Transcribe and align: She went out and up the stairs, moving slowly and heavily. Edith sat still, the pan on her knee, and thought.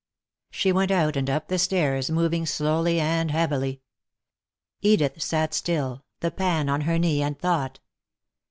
She 0.49 0.71
went 0.71 0.89
out 0.89 1.15
and 1.15 1.29
up 1.29 1.47
the 1.47 1.59
stairs, 1.59 2.09
moving 2.09 2.47
slowly 2.47 2.99
and 2.99 3.29
heavily. 3.29 3.81
Edith 4.81 5.21
sat 5.21 5.53
still, 5.53 6.05
the 6.21 6.31
pan 6.31 6.69
on 6.69 6.81
her 6.81 6.97
knee, 6.97 7.21
and 7.21 7.37
thought. 7.37 7.79